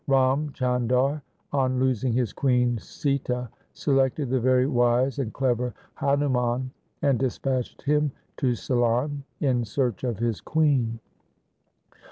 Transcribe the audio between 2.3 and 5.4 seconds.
queen Sita, selected the very wise and